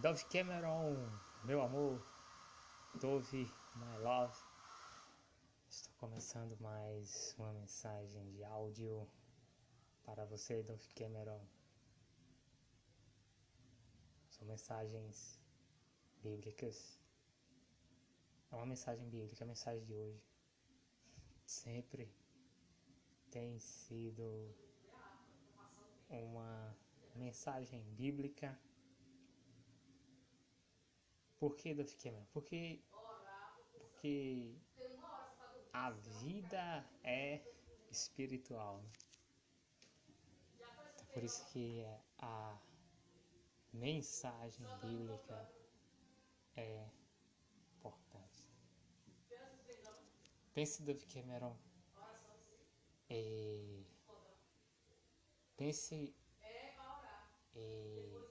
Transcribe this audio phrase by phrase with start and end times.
[0.00, 1.10] Dove Cameron,
[1.42, 2.00] meu amor,
[3.00, 4.38] Dove, my love.
[5.68, 9.08] Estou começando mais uma mensagem de áudio
[10.04, 11.44] para você, Dove Cameron.
[14.30, 15.40] São mensagens
[16.22, 16.96] bíblicas.
[18.52, 20.22] É uma mensagem bíblica, a mensagem de hoje.
[21.44, 22.08] Sempre
[23.32, 24.54] tem sido
[26.08, 26.72] uma
[27.16, 28.56] mensagem bíblica.
[31.38, 32.26] Por que Dove Cameron?
[32.32, 32.82] Porque,
[33.72, 34.56] porque
[35.72, 37.40] a vida é
[37.90, 38.82] espiritual.
[38.82, 38.90] Né?
[41.12, 41.84] Por isso que
[42.18, 42.58] a
[43.72, 45.48] mensagem bíblica
[46.56, 46.88] é
[47.76, 48.44] importante.
[50.52, 51.56] Pense Dove Cameron.
[53.10, 53.84] É,
[55.56, 56.14] pense
[57.54, 58.27] é,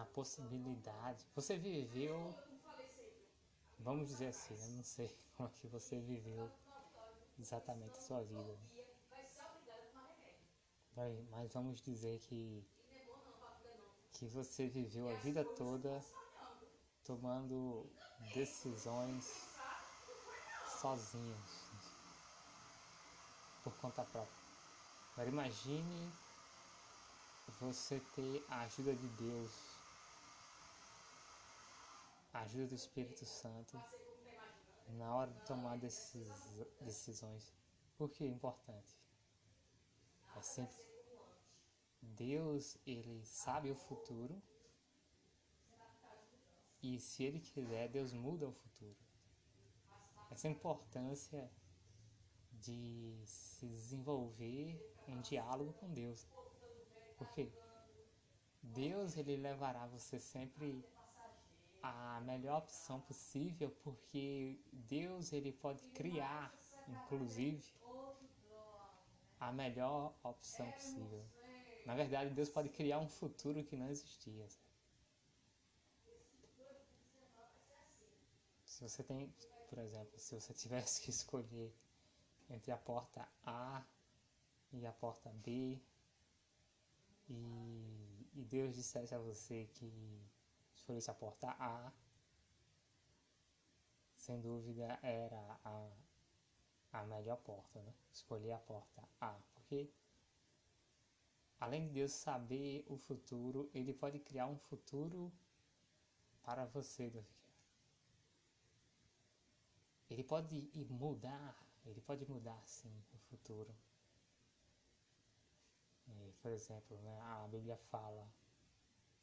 [0.00, 1.26] na possibilidade.
[1.36, 2.34] Você viveu,
[3.80, 6.50] vamos dizer assim, eu não sei como é que você viveu
[7.38, 8.58] exatamente a sua vida.
[11.30, 12.64] Mas vamos dizer que
[14.12, 16.04] que você viveu a vida toda
[17.04, 17.86] tomando
[18.34, 19.24] decisões
[20.78, 21.70] sozinhos,
[23.64, 24.40] por conta própria.
[25.12, 26.12] Agora imagine
[27.58, 29.50] você ter a ajuda de Deus,
[32.32, 33.82] ajuda do Espírito Santo
[34.88, 37.54] na hora de tomar decisões.
[37.96, 38.98] Por que é importante?
[40.36, 40.90] É sempre
[42.02, 44.40] Deus, ele sabe o futuro.
[46.82, 48.96] E se ele quiser, Deus muda o futuro.
[50.30, 51.50] Essa importância
[52.52, 56.26] de se desenvolver um diálogo com Deus.
[57.18, 57.52] Porque
[58.62, 60.84] Deus ele levará você sempre
[61.82, 66.54] a melhor opção possível, porque Deus ele pode criar,
[66.86, 67.62] inclusive,
[69.38, 71.24] a melhor opção possível.
[71.84, 74.46] Na verdade, Deus pode criar um futuro que não existia.
[78.64, 79.32] Se você tem,
[79.68, 81.72] por exemplo, se você tivesse que escolher
[82.50, 83.82] entre a porta A
[84.72, 85.80] e a porta B,
[87.28, 89.90] e, e Deus dissesse a você que
[90.80, 91.92] escolhesse a porta A,
[94.16, 95.90] sem dúvida era a,
[96.92, 97.94] a melhor porta, né?
[98.12, 99.90] Escolher a porta A, porque
[101.60, 105.30] além de Deus saber o futuro, Ele pode criar um futuro
[106.42, 107.12] para você.
[110.08, 113.72] Ele pode mudar, ele pode mudar sim o futuro.
[116.08, 118.28] É, por exemplo, né, a Bíblia fala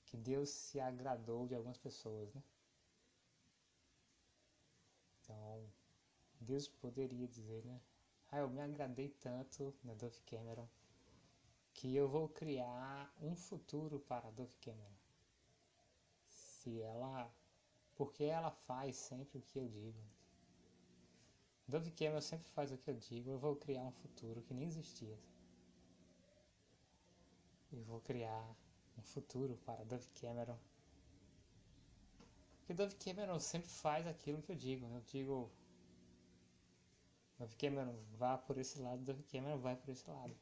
[0.07, 2.41] que Deus se agradou de algumas pessoas, né?
[5.21, 5.69] Então,
[6.39, 7.81] Deus poderia dizer, né?
[8.31, 10.67] Ah, eu me agradei tanto na Dove Cameron
[11.73, 14.97] que eu vou criar um futuro para a Dove Cameron.
[16.27, 17.31] Se ela,
[17.95, 19.99] porque ela faz sempre o que eu digo.
[21.67, 24.67] Dove Cameron sempre faz o que eu digo, eu vou criar um futuro que nem
[24.67, 25.19] existia.
[27.71, 28.55] Eu vou criar
[28.97, 30.57] um futuro para Dove Cameron.
[32.59, 34.85] Porque Dove Cameron sempre faz aquilo que eu digo.
[34.87, 35.51] Eu digo,
[37.39, 40.35] Dove Cameron vá por esse lado, Dove Cameron vai por esse lado.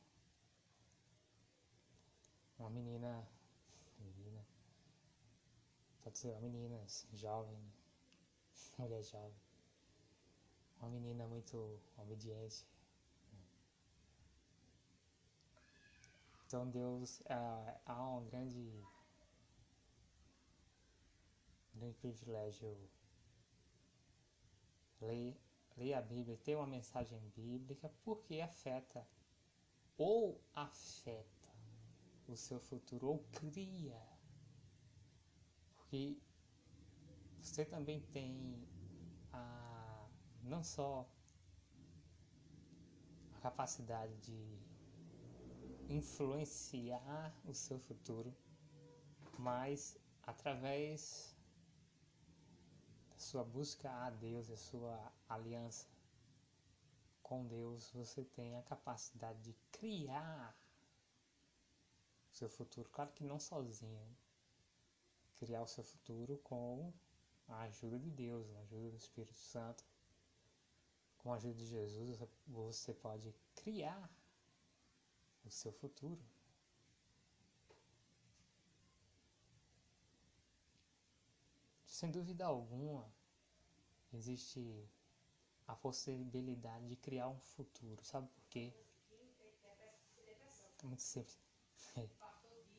[2.57, 3.27] Uma menina,
[3.99, 4.45] menina,
[6.03, 7.57] pode ser uma menina assim, jovem,
[8.77, 9.45] mulher jovem
[10.85, 12.65] uma menina muito obediente.
[16.55, 18.81] Então Deus é, há um grande,
[21.73, 22.89] grande privilégio
[25.01, 25.37] ler,
[25.75, 29.05] ler a Bíblia, ter uma mensagem bíblica, porque afeta
[29.97, 31.49] ou afeta
[32.25, 34.01] o seu futuro ou cria.
[35.75, 36.17] Porque
[37.41, 38.65] você também tem
[39.33, 40.07] a
[40.41, 41.05] não só
[43.33, 44.74] a capacidade de
[45.89, 48.35] influenciar o seu futuro,
[49.37, 51.35] mas através
[53.09, 55.87] da sua busca a Deus, a sua aliança
[57.21, 60.55] com Deus, você tem a capacidade de criar
[62.31, 62.89] o seu futuro.
[62.89, 64.17] Claro que não sozinho,
[65.37, 66.93] criar o seu futuro com
[67.47, 69.83] a ajuda de Deus, a ajuda do Espírito Santo
[71.25, 74.07] com a ajuda de Jesus, você pode criar
[75.45, 76.21] o seu futuro.
[81.95, 83.09] sem dúvida alguma,
[84.11, 84.85] existe
[85.65, 88.03] a possibilidade de criar um futuro.
[88.03, 88.73] Sabe por quê?
[90.83, 91.39] É muito simples.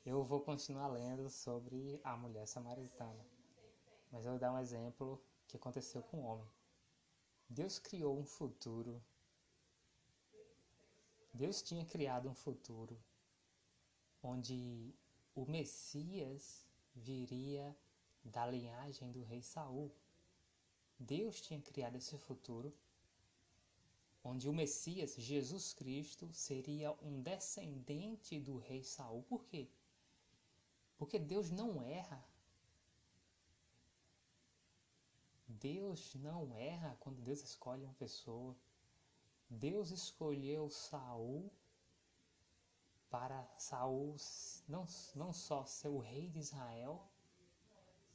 [0.04, 3.26] Eu vou continuar lendo sobre a mulher samaritana,
[4.12, 6.48] mas eu vou dar um exemplo que aconteceu com o homem.
[7.48, 9.02] Deus criou um futuro.
[11.36, 12.98] Deus tinha criado um futuro
[14.22, 14.94] onde
[15.34, 17.76] o Messias viria
[18.24, 19.92] da linhagem do rei Saul.
[20.98, 22.72] Deus tinha criado esse futuro
[24.24, 29.22] onde o Messias, Jesus Cristo, seria um descendente do rei Saul.
[29.24, 29.68] Por quê?
[30.96, 32.24] Porque Deus não erra.
[35.46, 38.56] Deus não erra quando Deus escolhe uma pessoa.
[39.48, 41.50] Deus escolheu Saul
[43.08, 44.16] para Saul
[44.68, 47.08] não, não só ser o rei de Israel,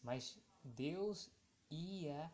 [0.03, 1.29] mas Deus
[1.69, 2.31] ia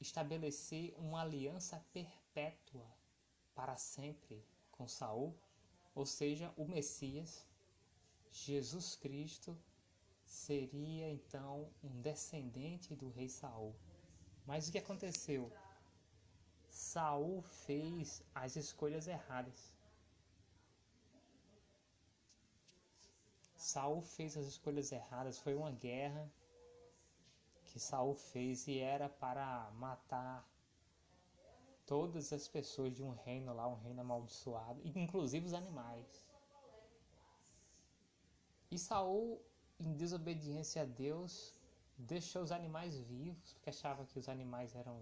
[0.00, 2.86] estabelecer uma aliança perpétua
[3.54, 5.34] para sempre com Saul,
[5.94, 7.46] ou seja, o Messias,
[8.30, 9.56] Jesus Cristo,
[10.24, 13.74] seria então um descendente do rei Saul.
[14.44, 15.50] Mas o que aconteceu?
[16.74, 19.72] Saul fez as escolhas erradas.
[23.56, 26.28] Saul fez as escolhas erradas, foi uma guerra
[27.66, 30.44] que Saul fez e era para matar
[31.86, 36.26] todas as pessoas de um reino lá, um reino amaldiçoado, inclusive os animais.
[38.68, 39.40] E Saul,
[39.78, 41.56] em desobediência a Deus,
[41.96, 45.00] deixou os animais vivos, porque achava que os animais eram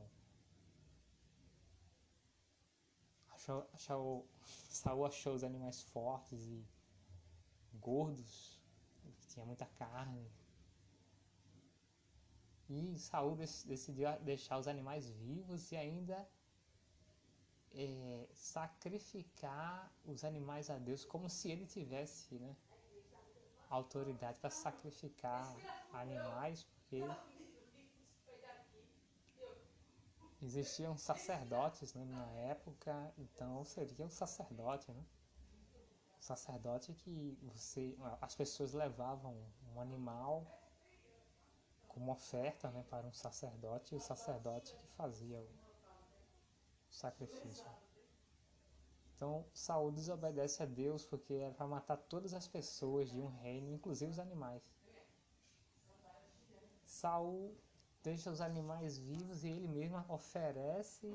[3.72, 6.64] achou Saul achou os animais fortes e
[7.74, 8.60] gordos,
[9.18, 10.30] que tinha muita carne,
[12.68, 16.26] e Saul decidiu deixar os animais vivos e ainda
[17.74, 22.56] é, sacrificar os animais a Deus como se ele tivesse né,
[23.68, 25.54] autoridade para sacrificar
[25.92, 27.02] animais, porque
[30.42, 35.04] existiam sacerdotes né, na época, então seria o sacerdote, né?
[36.18, 39.36] Sacerdote que você, as pessoas levavam
[39.74, 40.44] um animal
[41.88, 45.48] como oferta né, para um sacerdote, e o sacerdote que fazia o
[46.90, 47.66] sacrifício.
[49.14, 53.70] Então Saul desobedece a Deus porque era para matar todas as pessoas de um reino,
[53.72, 54.62] inclusive os animais.
[56.84, 57.54] Saul
[58.02, 61.08] deixa os animais vivos e ele mesmo oferece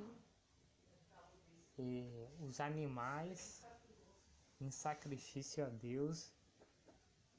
[1.77, 3.65] eh, os animais
[4.59, 6.31] em sacrifício a Deus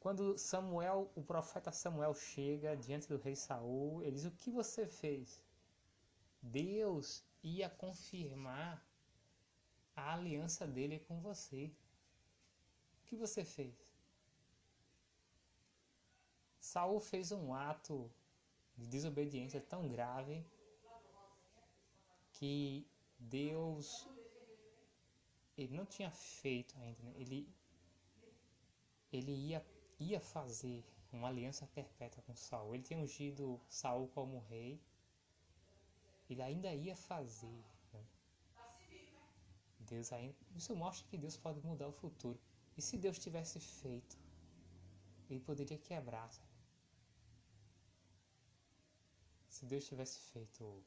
[0.00, 4.87] quando Samuel, o profeta Samuel chega diante do rei Saul, ele diz: "O que você
[4.87, 5.43] fez?"
[6.41, 8.83] Deus ia confirmar
[9.97, 11.73] a aliança dele com você.
[13.01, 13.75] O que você fez?
[16.61, 18.11] Saul fez um ato
[18.79, 20.45] de desobediência tão grave
[22.33, 22.87] que
[23.19, 24.09] Deus
[25.57, 27.13] ele não tinha feito ainda, né?
[27.17, 27.53] ele
[29.13, 29.65] ele ia
[29.99, 32.75] ia fazer uma aliança perpétua com Saul.
[32.75, 34.81] Ele tinha ungido Saul como rei.
[36.29, 37.65] Ele ainda ia fazer.
[37.93, 38.05] Né?
[39.81, 40.37] Deus ainda.
[40.55, 42.39] Isso mostra que Deus pode mudar o futuro.
[42.77, 44.17] E se Deus tivesse feito,
[45.29, 46.31] ele poderia quebrar.
[46.31, 46.47] Sabe?
[49.58, 50.84] Se Deus tivesse feito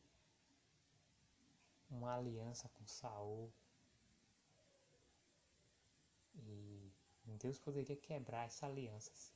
[1.89, 3.51] uma aliança com Saul
[6.35, 6.89] e
[7.25, 9.35] Deus poderia quebrar essa aliança, assim,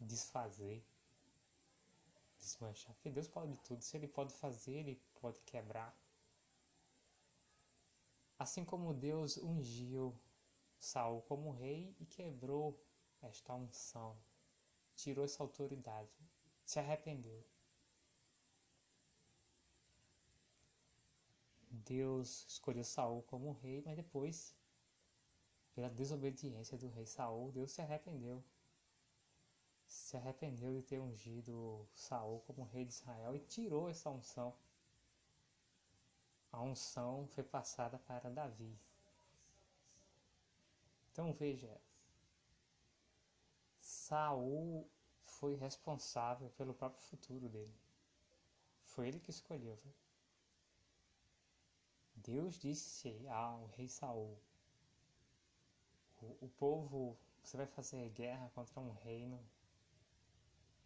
[0.00, 0.84] desfazer,
[2.38, 2.94] desmanchar.
[2.96, 3.80] Porque Deus pode tudo.
[3.80, 5.96] Se Ele pode fazer, Ele pode quebrar.
[8.38, 10.14] Assim como Deus ungiu
[10.78, 12.78] Saul como rei e quebrou
[13.22, 14.14] esta unção,
[14.96, 16.10] tirou essa autoridade,
[16.64, 17.44] se arrependeu.
[21.70, 24.54] Deus escolheu Saul como rei, mas depois,
[25.74, 28.42] pela desobediência do rei Saul, Deus se arrependeu.
[29.86, 34.54] Se arrependeu de ter ungido Saul como rei de Israel e tirou essa unção.
[36.52, 38.78] A unção foi passada para Davi.
[41.10, 41.78] Então veja,
[44.12, 44.86] Saul
[45.24, 47.74] foi responsável pelo próprio futuro dele.
[48.84, 49.74] Foi ele que escolheu.
[49.76, 49.94] Viu?
[52.16, 54.38] Deus disse ao rei Saul:
[56.20, 59.42] o, o povo, você vai fazer guerra contra um reino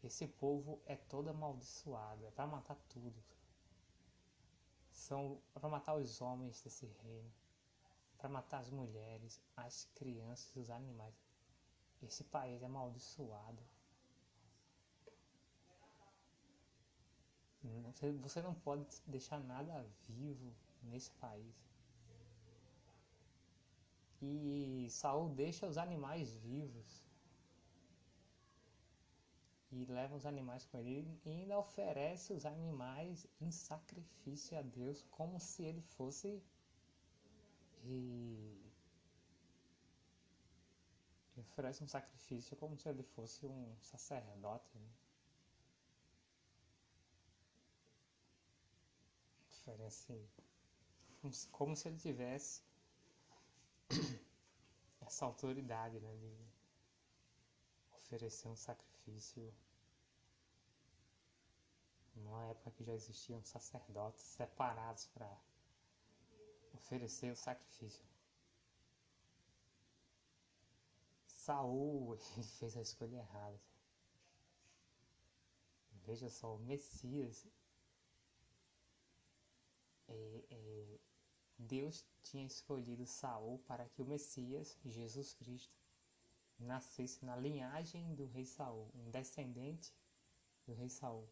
[0.04, 3.20] esse povo é todo amaldiçoado, é para matar tudo.
[4.92, 7.32] São para matar os homens desse reino,
[8.18, 11.25] para matar as mulheres, as crianças, os animais.
[12.02, 13.62] Esse país é amaldiçoado.
[18.22, 21.54] Você não pode deixar nada vivo nesse país.
[24.22, 27.04] E Saul deixa os animais vivos
[29.70, 35.02] e leva os animais com ele e ainda oferece os animais em sacrifício a Deus
[35.10, 36.42] como se ele fosse
[37.84, 38.65] e
[41.50, 44.88] oferece um sacrifício como se ele fosse um sacerdote né?
[49.48, 50.28] oferece
[51.50, 52.62] como se ele tivesse
[55.00, 56.36] essa autoridade né, de
[57.94, 59.52] oferecer um sacrifício
[62.14, 65.28] numa época que já existiam sacerdotes separados para
[66.74, 68.05] oferecer o sacrifício.
[71.46, 72.16] Saul
[72.58, 73.60] fez a escolha errada.
[76.04, 77.46] Veja só, o Messias
[80.08, 80.98] é, é,
[81.56, 85.72] Deus tinha escolhido Saul para que o Messias, Jesus Cristo,
[86.58, 89.94] nascesse na linhagem do rei Saul, um descendente
[90.66, 91.28] do rei Saul.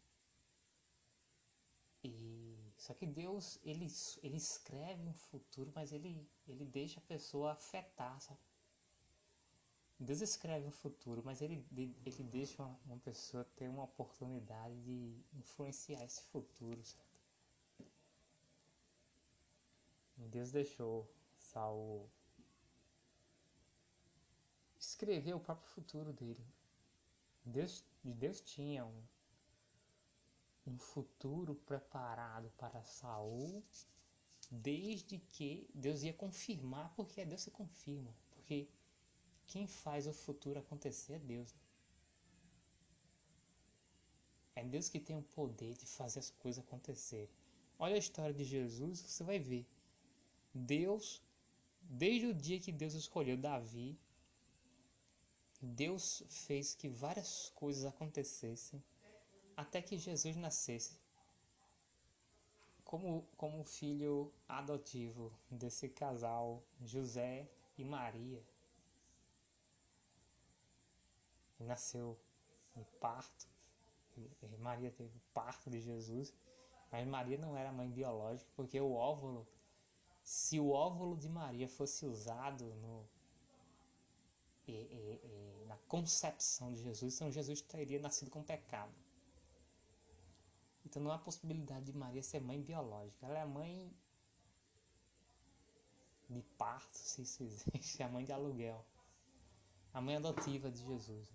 [2.04, 3.88] E só que Deus ele,
[4.22, 8.38] ele escreve um futuro, mas ele ele deixa a pessoa afetar, sabe?
[9.98, 15.22] Deus escreve um futuro, mas ele, ele deixa uma, uma pessoa ter uma oportunidade de
[15.34, 17.14] influenciar esse futuro, sabe?
[20.16, 21.08] Deus deixou
[21.38, 22.08] Saul
[24.78, 26.44] escrever o próprio futuro dele.
[27.44, 29.02] Deus, Deus tinha um,
[30.66, 33.62] um futuro preparado para Saul,
[34.50, 38.68] desde que Deus ia confirmar, porque é Deus que confirma, porque
[39.46, 41.54] quem faz o futuro acontecer é Deus.
[44.56, 47.28] É Deus que tem o poder de fazer as coisas acontecerem.
[47.78, 49.66] Olha a história de Jesus, você vai ver.
[50.54, 51.20] Deus,
[51.80, 53.98] desde o dia que Deus escolheu Davi,
[55.60, 58.82] Deus fez que várias coisas acontecessem
[59.56, 60.98] até que Jesus nascesse
[62.84, 68.40] como, como filho adotivo desse casal José e Maria.
[68.40, 68.42] Ele
[71.60, 72.18] nasceu
[72.76, 73.46] em parto,
[74.58, 76.32] Maria teve o parto de Jesus,
[76.90, 79.46] mas Maria não era mãe biológica porque o óvulo
[80.24, 83.06] se o óvulo de Maria fosse usado no,
[84.66, 88.92] e, e, e, na concepção de Jesus, então Jesus teria nascido com pecado.
[90.86, 93.26] Então não há possibilidade de Maria ser mãe biológica.
[93.26, 93.92] Ela é mãe
[96.30, 98.84] de parto, se isso existe, é a mãe de aluguel.
[99.92, 101.28] A mãe adotiva de Jesus.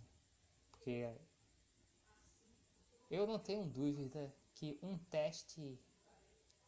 [3.09, 5.79] Eu não tenho dúvida que um teste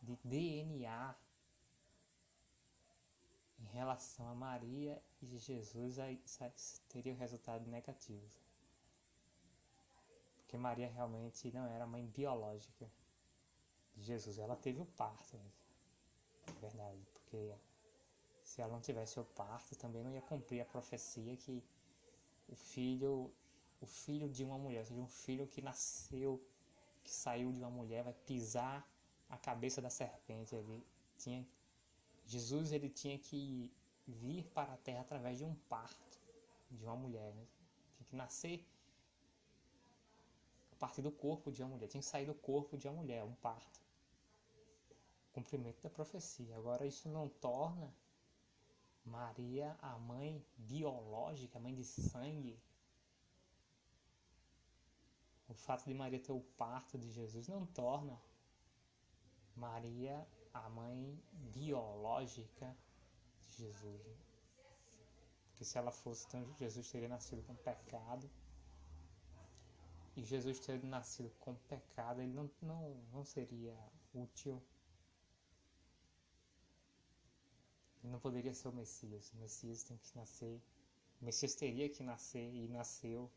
[0.01, 1.15] de DNA
[3.59, 5.97] em relação a Maria e Jesus
[6.89, 8.27] teria resultado negativo.
[10.37, 12.89] Porque Maria realmente não era mãe biológica
[13.95, 14.37] de Jesus.
[14.37, 15.39] Ela teve o parto,
[16.47, 17.05] é verdade.
[17.13, 17.53] Porque
[18.43, 21.63] se ela não tivesse o parto, também não ia cumprir a profecia que
[22.49, 23.31] o filho,
[23.81, 26.41] o filho de uma mulher, ou seja, um filho que nasceu,
[27.03, 28.87] que saiu de uma mulher, vai pisar
[29.29, 30.55] a cabeça da serpente.
[30.55, 30.85] Ele
[31.17, 31.45] tinha
[32.25, 33.71] Jesus ele tinha que
[34.07, 36.19] vir para a terra através de um parto
[36.69, 37.45] de uma mulher, né?
[37.97, 38.65] tinha que nascer
[40.71, 43.23] a partir do corpo de uma mulher, tinha que sair do corpo de uma mulher,
[43.23, 43.81] um parto.
[45.33, 46.55] Cumprimento da profecia.
[46.57, 47.93] Agora isso não torna
[49.05, 52.59] Maria a mãe biológica, a mãe de sangue.
[55.51, 58.17] O fato de Maria ter o parto de Jesus não torna
[59.53, 61.21] Maria a mãe
[61.53, 62.73] biológica
[63.41, 64.01] de Jesus.
[65.49, 68.31] Porque se ela fosse, então Jesus teria nascido com pecado.
[70.15, 73.77] E Jesus ter nascido com pecado, ele não, não, não seria
[74.13, 74.63] útil.
[78.01, 79.33] Ele não poderia ser o Messias.
[79.33, 80.61] O Messias tem que nascer.
[81.21, 83.29] O Messias teria que nascer e nasceu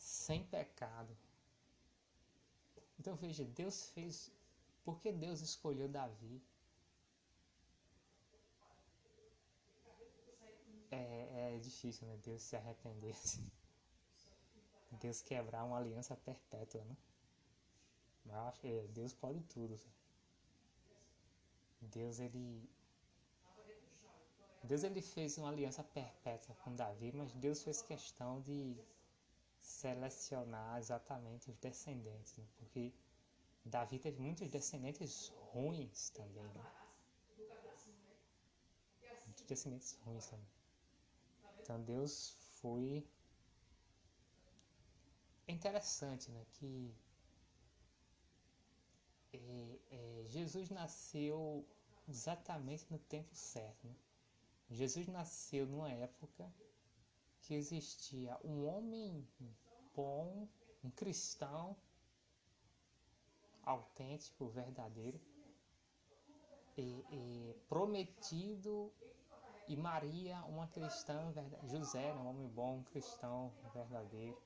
[0.00, 1.14] sem pecado.
[2.98, 4.30] Então veja, Deus fez
[4.84, 6.42] por que Deus escolheu Davi?
[10.90, 12.16] É, é difícil, né?
[12.24, 13.14] Deus se arrepender.
[15.00, 16.96] Deus quebrar uma aliança perpétua, né?
[18.24, 19.78] Mas que Deus pode tudo.
[21.80, 22.68] Deus ele
[24.62, 28.76] Deus ele fez uma aliança perpétua com Davi, mas Deus fez questão de
[29.70, 32.44] selecionar exatamente os descendentes, né?
[32.56, 32.92] porque
[33.64, 36.64] Davi teve muitos descendentes ruins também, né?
[39.26, 40.48] muitos descendentes ruins também.
[41.60, 43.06] Então Deus foi
[45.46, 46.94] é interessante, né, que
[49.32, 51.66] é, é, Jesus nasceu
[52.08, 53.86] exatamente no tempo certo.
[53.86, 53.94] Né?
[54.70, 56.52] Jesus nasceu numa época
[57.40, 59.26] que existia um homem
[59.94, 60.48] bom,
[60.82, 61.76] um cristão
[63.62, 65.20] autêntico, verdadeiro,
[66.76, 68.92] e, e prometido,
[69.68, 71.32] e Maria, uma cristã,
[71.64, 74.36] José, um homem bom, um cristão verdadeiro.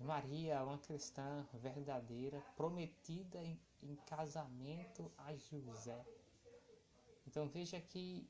[0.00, 6.02] E Maria, uma cristã verdadeira, prometida em, em casamento a José.
[7.26, 8.26] Então veja que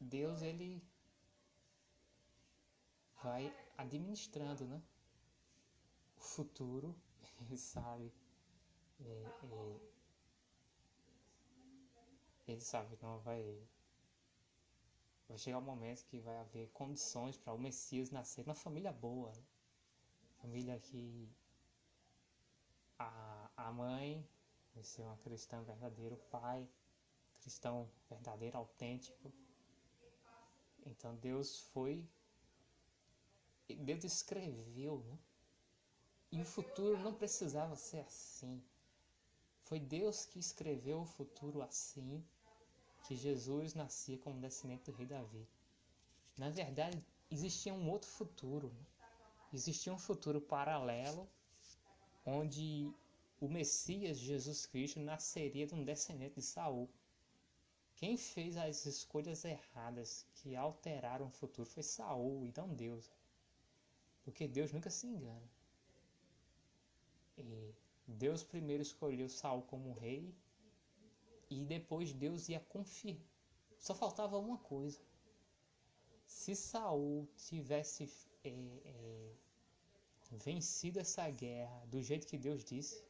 [0.00, 0.82] Deus ele
[3.22, 4.82] vai administrando, né?
[6.16, 6.94] O futuro,
[7.56, 8.12] sabe,
[9.00, 9.80] é, é,
[12.48, 13.62] ele sabe que não vai
[15.28, 19.30] vai chegar um momento que vai haver condições para o Messias nascer numa família boa,
[19.32, 19.42] né?
[20.40, 21.28] família que
[22.98, 24.26] a, a mãe
[24.74, 26.68] vai ser uma cristã verdadeira, o pai
[27.40, 29.32] cristão verdadeiro, autêntico,
[30.84, 32.06] então Deus foi,
[33.74, 35.18] Deus escreveu, né?
[36.32, 38.62] E o futuro não precisava ser assim.
[39.62, 42.24] Foi Deus que escreveu o futuro assim,
[43.06, 45.48] que Jesus nascia como descendente do rei Davi.
[46.36, 48.68] Na verdade, existia um outro futuro.
[48.68, 48.86] Né?
[49.52, 51.28] Existia um futuro paralelo,
[52.24, 52.92] onde
[53.40, 56.88] o Messias Jesus Cristo nasceria de um descendente de Saul.
[57.96, 63.10] Quem fez as escolhas erradas que alteraram o futuro foi Saul e não Deus.
[64.24, 65.48] Porque Deus nunca se engana.
[67.36, 67.74] E
[68.06, 70.34] Deus primeiro escolheu Saul como rei
[71.48, 73.26] e depois Deus ia confirmar.
[73.78, 75.00] Só faltava uma coisa.
[76.26, 78.08] Se Saul tivesse
[78.44, 78.50] é,
[78.84, 79.32] é,
[80.30, 83.02] vencido essa guerra do jeito que Deus disse,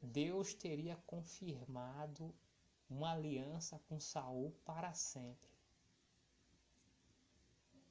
[0.00, 2.34] Deus teria confirmado
[2.88, 5.53] uma aliança com Saul para sempre.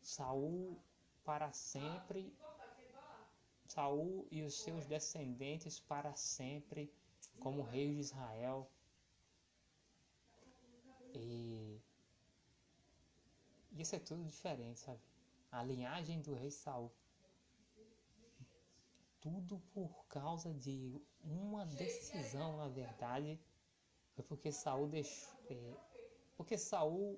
[0.04, 0.78] Saul
[1.24, 2.34] para sempre,
[3.68, 6.94] Saul e os seus descendentes para sempre
[7.40, 8.70] como rei de Israel.
[11.14, 11.82] E
[13.72, 15.02] isso é tudo diferente, sabe?
[15.52, 16.92] A linhagem do rei Saul
[19.24, 23.40] tudo por causa de uma decisão, na verdade,
[24.14, 25.74] foi porque Saul deixou, é,
[26.36, 27.18] porque Saul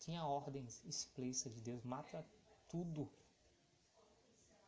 [0.00, 2.26] tinha ordens explícitas de Deus, mata
[2.68, 3.08] tudo.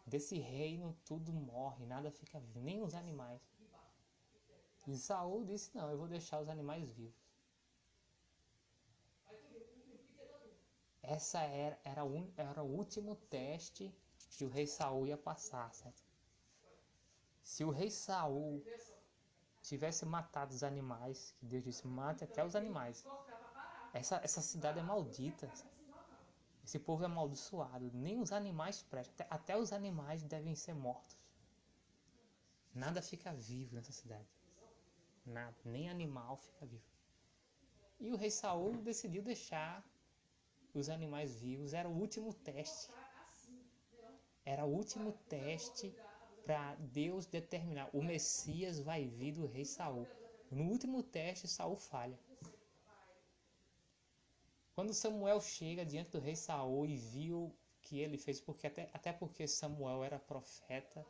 [0.06, 3.42] Desse reino tudo morre, nada fica vivo, nem os animais.
[4.86, 7.16] E Saul disse: "Não, eu vou deixar os animais vivos".
[11.04, 13.94] Essa era, era, un, era o último teste
[14.30, 16.02] que o rei Saul ia passar, certo?
[17.44, 18.64] Se o rei Saul
[19.62, 23.06] tivesse matado os animais, que Deus disse, mate até os animais.
[23.92, 25.50] Essa, essa cidade é maldita.
[26.64, 27.90] Esse povo é amaldiçoado.
[27.92, 29.14] Nem os animais prestam.
[29.14, 31.16] Até, até os animais devem ser mortos.
[32.74, 34.28] Nada fica vivo nessa cidade.
[35.26, 35.56] Nada.
[35.64, 36.84] Nem animal fica vivo.
[38.00, 39.84] E o rei Saul decidiu deixar
[40.72, 41.74] os animais vivos.
[41.74, 42.90] Era o último teste.
[44.44, 45.94] Era o último teste
[46.46, 47.90] para Deus determinar.
[47.92, 50.06] O Messias vai vir do rei Saul.
[50.50, 52.18] No último teste, Saul falha.
[54.74, 59.12] Quando Samuel chega diante do rei Saul e viu que ele fez, porque até, até
[59.12, 61.04] porque Samuel era profeta,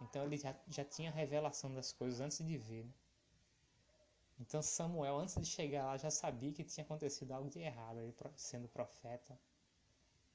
[0.00, 2.84] então ele já, já tinha revelação das coisas antes de ver.
[2.84, 2.92] Né?
[4.38, 8.14] Então Samuel, antes de chegar lá, já sabia que tinha acontecido algo de errado, ele
[8.36, 9.36] sendo profeta,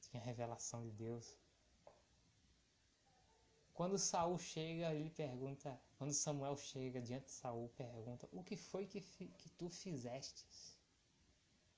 [0.01, 1.37] tinha revelação de Deus.
[3.73, 8.85] Quando Saul chega, ele pergunta, quando Samuel chega diante de Saul, pergunta: "O que foi
[8.85, 10.72] que, que tu fizestes?"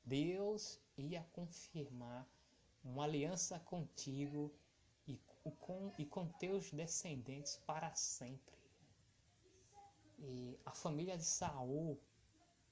[0.06, 2.28] Deus ia confirmar
[2.84, 4.54] uma aliança contigo
[5.08, 5.20] e
[5.60, 8.56] com, e com teus descendentes para sempre.
[10.20, 12.00] E a família de Saul,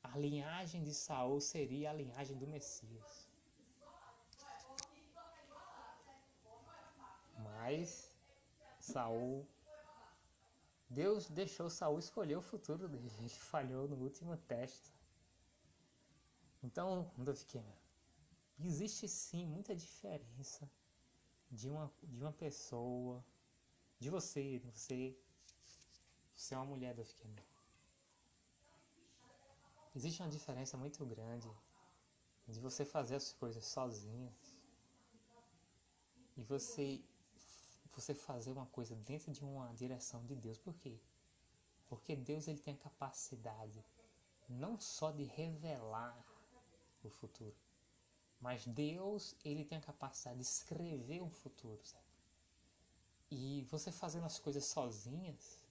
[0.04, 3.28] a linhagem de Saul seria a linhagem do Messias.
[7.38, 8.16] Mas
[8.80, 9.46] Saul
[10.94, 13.12] Deus deixou Saul escolher o futuro dele.
[13.18, 14.94] Ele falhou no último teste.
[16.64, 17.12] Então,
[17.44, 17.78] Cameron,
[18.58, 20.70] existe sim muita diferença
[21.52, 23.24] de uma, de uma pessoa,
[24.00, 25.18] de você, você,
[26.34, 27.44] você é uma mulher Cameron.
[29.94, 31.52] Existe uma diferença muito grande
[32.48, 34.58] de você fazer as coisas sozinhas
[36.36, 37.04] e você
[37.96, 40.58] você fazer uma coisa dentro de uma direção de Deus.
[40.58, 41.00] Por quê?
[41.88, 43.86] Porque Deus ele tem a capacidade
[44.50, 46.18] não só de revelar
[47.08, 47.56] o futuro,
[48.40, 52.04] mas Deus ele tem a capacidade de escrever um futuro, sabe?
[53.32, 55.64] E você fazendo as coisas sozinhas,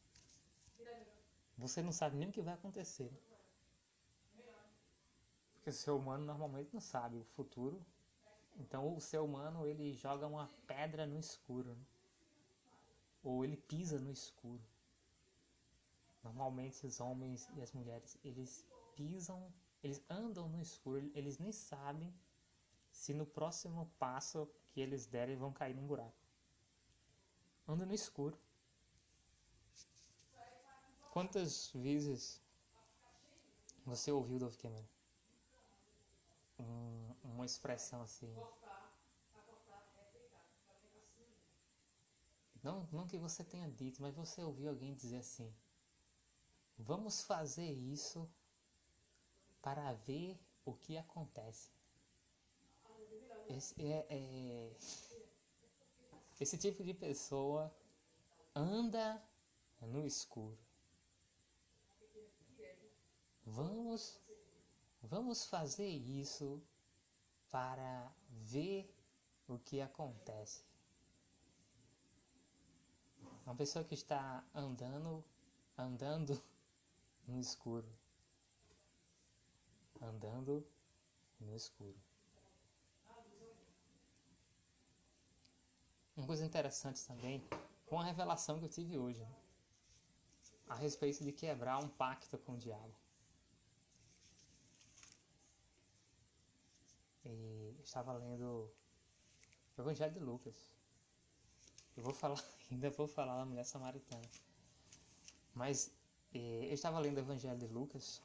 [1.56, 3.12] você não sabe nem o que vai acontecer.
[5.54, 7.80] Porque o ser humano normalmente não sabe o futuro.
[8.56, 11.74] Então o ser humano ele joga uma pedra no escuro.
[11.74, 11.84] Né?
[13.22, 14.60] Ou ele pisa no escuro.
[16.24, 18.66] Normalmente os homens e as mulheres, eles
[18.96, 22.12] pisam, eles andam no escuro, eles nem sabem
[22.90, 26.14] se no próximo passo que eles derem vão cair num buraco.
[27.66, 28.38] Andam no escuro.
[31.10, 32.40] Quantas vezes
[33.84, 34.86] você ouviu Dove Cameron?
[36.62, 38.32] um, uma expressão assim.
[42.62, 45.52] Não, não que você tenha dito, mas você ouviu alguém dizer assim:
[46.78, 48.28] Vamos fazer isso
[49.62, 51.70] para ver o que acontece.
[53.48, 54.76] Esse, é, é,
[56.40, 57.74] esse tipo de pessoa
[58.54, 59.22] anda
[59.80, 60.58] no escuro.
[63.44, 64.22] Vamos
[65.02, 66.62] Vamos fazer isso
[67.50, 68.88] para ver
[69.48, 70.64] o que acontece.
[73.44, 75.24] Uma pessoa que está andando,
[75.76, 76.40] andando
[77.26, 77.86] no escuro.
[80.02, 80.66] Andando
[81.40, 81.96] no escuro.
[86.16, 87.42] Uma coisa interessante também,
[87.86, 89.42] com a revelação que eu tive hoje, né?
[90.72, 92.94] a respeito de quebrar um pacto com o diabo.
[97.24, 98.72] E estava lendo
[99.76, 100.54] o Evangelho de Lucas.
[101.96, 104.28] Eu vou falar, ainda vou falar da mulher samaritana.
[105.54, 105.90] Mas
[106.34, 108.22] eh, eu estava lendo o Evangelho de Lucas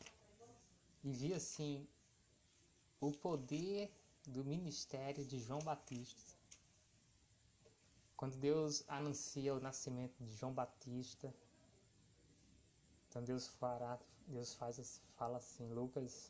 [1.07, 1.87] e vi assim
[2.99, 3.89] o poder
[4.27, 6.33] do ministério de João Batista.
[8.17, 11.33] Quando Deus anuncia o nascimento de João Batista,
[13.07, 16.29] então Deus fará, Deus faz, fala assim, Lucas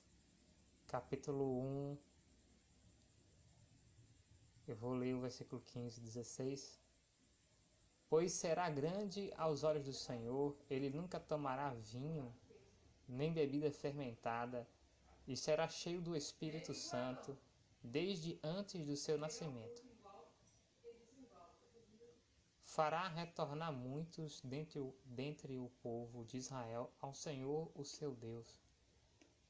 [0.86, 1.98] capítulo 1,
[4.68, 6.80] eu vou ler o versículo 15, 16.
[8.08, 12.32] Pois será grande aos olhos do Senhor, ele nunca tomará vinho,
[13.08, 14.68] nem bebida fermentada,
[15.28, 17.38] e será cheio do Espírito Santo,
[17.84, 19.86] desde antes do seu nascimento.
[22.64, 28.62] Fará retornar muitos dentre o, dentre o povo de Israel ao Senhor, o seu Deus.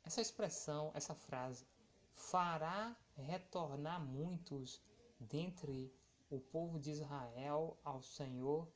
[0.05, 1.65] Essa expressão, essa frase,
[2.13, 4.81] fará retornar muitos
[5.19, 5.91] dentre
[6.29, 8.67] o povo de Israel ao Senhor,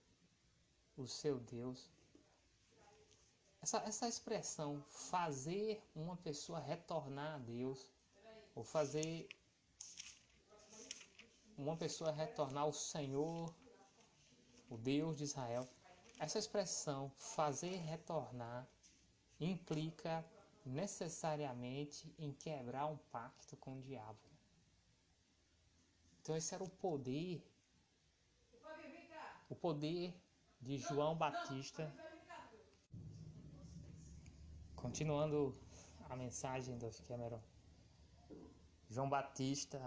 [0.98, 1.89] o seu Deus.
[3.62, 7.91] Essa, essa expressão, fazer uma pessoa retornar a Deus,
[8.56, 9.30] ou fazer
[11.58, 13.54] uma pessoa retornar ao Senhor,
[14.69, 15.67] o Deus de Israel,
[16.17, 18.67] essa expressão, fazer retornar,
[19.39, 20.26] implica
[20.65, 24.19] necessariamente em quebrar um pacto com o diabo.
[26.21, 27.43] Então esse era o poder,
[29.50, 30.13] o poder
[30.60, 31.91] de João Batista.
[34.82, 35.56] Continuando
[36.10, 37.39] a mensagem do Cameron,
[38.89, 39.80] João Batista,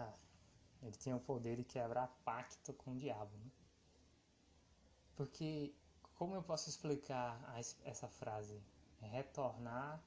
[0.83, 3.37] ele tinha o poder de quebrar pacto com o diabo.
[3.37, 3.51] Né?
[5.17, 5.75] Porque,
[6.15, 7.39] como eu posso explicar
[7.85, 8.63] essa frase?
[9.01, 10.01] Retornar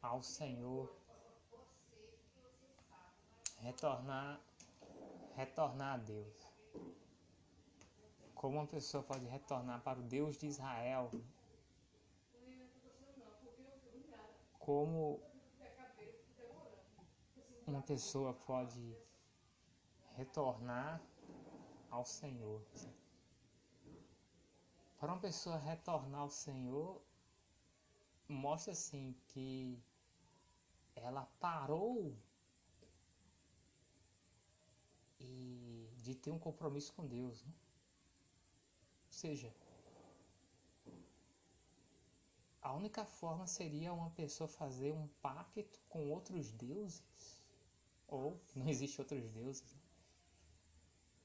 [0.00, 0.90] ao Senhor.
[3.58, 4.40] Retornar
[5.36, 6.48] retornar a Deus.
[8.34, 11.10] Como uma pessoa pode retornar para o Deus de Israel?
[14.60, 15.20] Como
[17.66, 18.96] uma pessoa pode
[20.16, 21.02] retornar
[21.90, 22.62] ao Senhor?
[24.98, 27.02] Para uma pessoa retornar ao Senhor,
[28.28, 29.82] mostra assim que
[30.94, 32.14] ela parou
[35.18, 37.42] e de ter um compromisso com Deus.
[37.44, 37.52] Né?
[39.20, 39.52] seja,
[42.62, 47.02] a única forma seria uma pessoa fazer um pacto com outros deuses,
[48.06, 49.62] ou não existe outros deuses.
[49.72, 49.80] Né?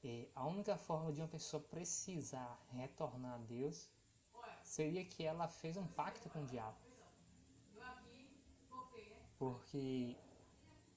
[0.04, 3.90] E a única forma de uma pessoa precisar retornar a Deus
[4.62, 6.76] seria que ela fez um pacto com o diabo.
[9.38, 10.16] Porque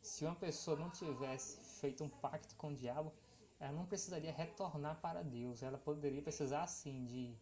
[0.02, 3.12] se uma pessoa não tivesse feito um pacto com o diabo,
[3.60, 5.62] ela não precisaria retornar para Deus.
[5.62, 7.36] Ela poderia precisar, sim, de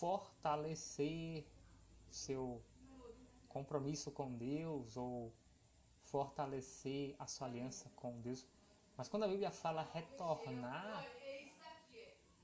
[0.00, 1.46] fortalecer
[2.10, 2.62] seu
[3.48, 5.30] compromisso com Deus ou
[6.04, 8.46] fortalecer a sua aliança com Deus.
[8.96, 11.06] Mas quando a Bíblia fala retornar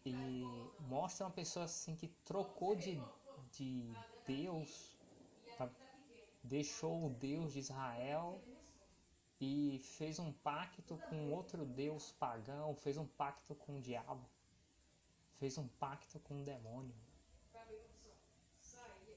[0.04, 0.44] e
[0.80, 3.00] mostra uma pessoa assim que trocou de,
[3.52, 3.90] de
[4.26, 4.94] Deus,
[6.44, 8.40] deixou o Deus de Israel
[9.40, 14.28] e fez um pacto com outro Deus pagão, fez um pacto com o diabo,
[15.38, 17.05] fez um pacto com o demônio.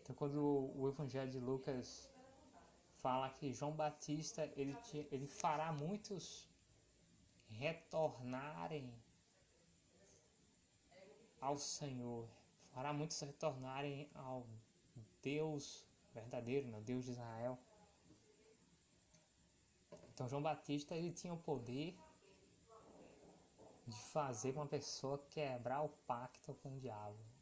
[0.09, 2.09] Então, quando o Evangelho de Lucas
[2.95, 4.75] fala que João Batista ele,
[5.11, 6.49] ele fará muitos
[7.51, 8.91] retornarem
[11.39, 12.27] ao Senhor,
[12.73, 14.47] fará muitos retornarem ao
[15.21, 16.81] Deus verdadeiro, né?
[16.81, 17.59] Deus de Israel.
[20.11, 21.95] Então João Batista ele tinha o poder
[23.85, 27.38] de fazer uma pessoa quebrar o pacto com o diabo.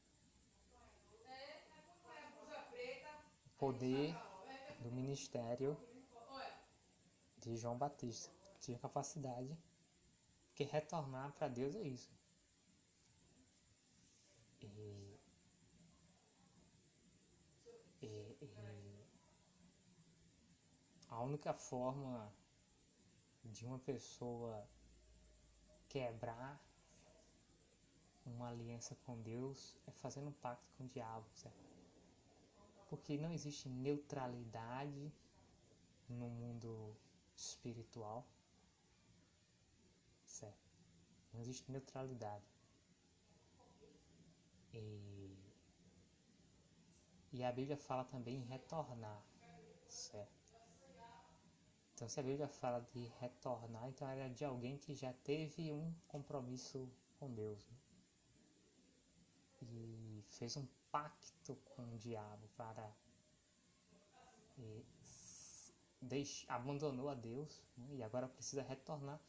[3.57, 4.15] Poder
[4.79, 5.75] do ministério
[7.37, 9.57] de João Batista tinha capacidade
[10.53, 12.11] que retornar para Deus é isso.
[14.61, 15.19] E,
[18.01, 19.05] e, e
[21.09, 22.31] a única forma
[23.43, 24.67] de uma pessoa
[25.87, 26.61] quebrar
[28.25, 31.66] uma aliança com Deus é fazendo um pacto com o diabo, certo?
[32.89, 35.11] Porque não existe neutralidade
[36.09, 36.95] no mundo
[37.35, 38.25] espiritual,
[40.25, 40.71] certo?
[41.33, 42.45] Não existe neutralidade.
[44.73, 45.37] E,
[47.33, 49.21] e a Bíblia fala também em retornar,
[49.87, 50.37] certo?
[51.97, 55.91] Então, se a Bíblia fala de retornar, então era de alguém que já teve um
[56.07, 56.87] compromisso
[57.19, 57.67] com Deus.
[57.67, 57.77] Né?
[59.63, 62.91] E fez um pacto com o diabo para.
[64.57, 64.83] E
[66.01, 67.87] deix, abandonou a Deus né?
[67.97, 69.19] e agora precisa retornar.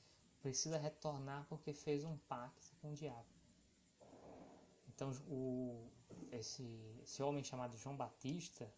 [0.41, 3.29] Precisa retornar porque fez um pacto com o diabo.
[4.89, 5.91] Então, o,
[6.33, 6.65] esse,
[7.03, 8.73] esse homem chamado João Batista,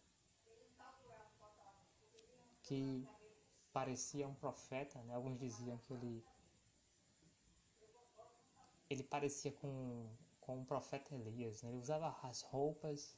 [2.64, 3.06] que
[3.72, 5.14] parecia um profeta, né?
[5.14, 6.24] Alguns diziam que ele
[8.88, 11.70] ele parecia com, com o profeta Elias, né?
[11.70, 13.16] Ele usava as roupas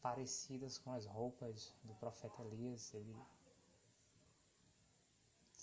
[0.00, 3.16] parecidas com as roupas do profeta Elias, ele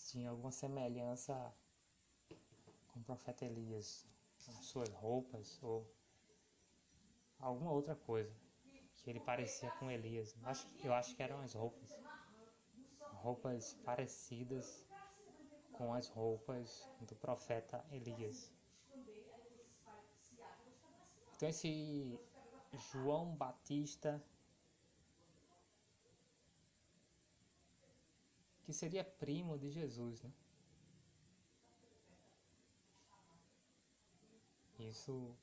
[0.08, 1.54] tinha alguma semelhança
[2.88, 4.06] com o profeta Elias,
[4.48, 5.90] as suas roupas ou
[7.40, 8.34] alguma outra coisa
[9.04, 10.36] que ele parecia com Elias.
[10.44, 11.96] Acho, eu acho que eram as roupas
[13.26, 14.86] roupas parecidas
[15.72, 18.55] com as roupas do profeta Elias.
[21.36, 22.20] Então esse
[22.92, 24.24] João Batista
[28.64, 30.32] que seria primo de Jesus, né?
[34.80, 35.36] Isso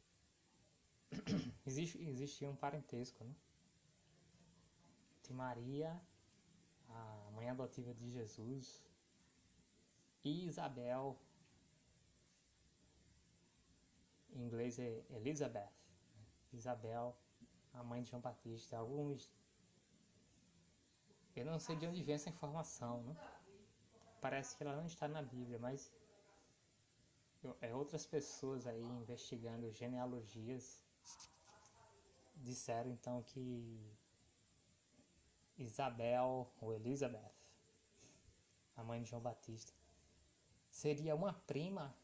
[1.66, 3.34] existe existia um parentesco, né?
[5.22, 6.00] De Maria
[6.94, 8.82] a mãe adotiva de Jesus,
[10.24, 11.18] e Isabel,
[14.34, 15.72] em inglês é Elizabeth,
[16.52, 17.16] Isabel,
[17.72, 18.78] a mãe de João Batista.
[18.78, 19.30] Alguns.
[21.34, 23.16] Eu não sei de onde vem essa informação, né?
[24.20, 25.92] Parece que ela não está na Bíblia, mas
[27.60, 30.82] é outras pessoas aí investigando genealogias
[32.42, 33.80] disseram então que
[35.56, 37.32] Isabel ou Elizabeth,
[38.76, 39.72] a mãe de João Batista,
[40.70, 41.94] seria uma prima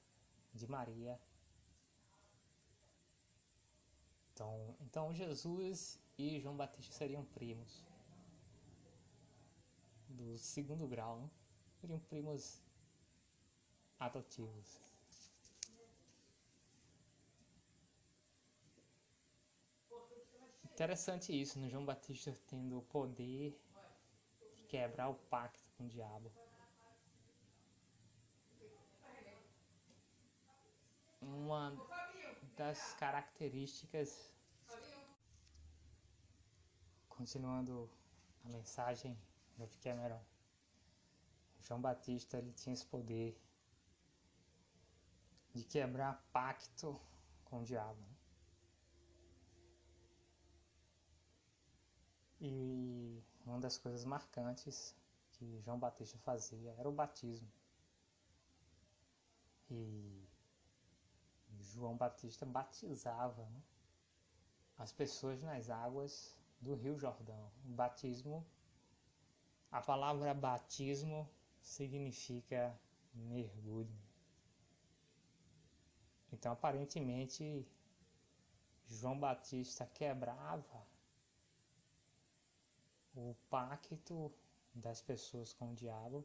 [0.55, 1.21] de Maria.
[4.39, 7.85] Então, então Jesus e João Batista seriam primos
[10.09, 11.29] do segundo grau, né?
[11.81, 12.63] seriam primos
[13.99, 14.81] adotivos.
[20.67, 23.61] Interessante isso, no João Batista tendo o poder
[24.55, 26.31] de quebrar o pacto com o diabo.
[31.21, 31.77] Uma,
[32.59, 34.35] das características.
[37.09, 37.89] Continuando
[38.45, 39.17] a mensagem
[39.57, 40.21] do Cameron,
[41.63, 43.41] João Batista ele tinha esse poder
[45.55, 47.01] de quebrar pacto
[47.45, 48.01] com o diabo.
[48.01, 48.17] Né?
[52.41, 54.95] E uma das coisas marcantes
[55.33, 57.51] que João Batista fazia era o batismo.
[59.71, 60.18] E
[61.73, 63.63] João Batista batizava né,
[64.79, 67.51] as pessoas nas águas do Rio Jordão.
[67.65, 68.47] O batismo,
[69.71, 71.29] a palavra batismo
[71.61, 72.79] significa
[73.15, 73.99] mergulho.
[76.33, 77.67] Então, aparentemente,
[78.87, 80.87] João Batista quebrava
[83.15, 84.33] o pacto
[84.75, 86.25] das pessoas com o diabo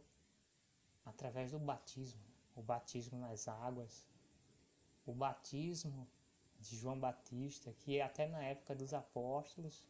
[1.06, 2.22] através do batismo,
[2.56, 4.08] o batismo nas águas,
[5.06, 6.08] o batismo
[6.60, 9.86] de João Batista, que até na época dos apóstolos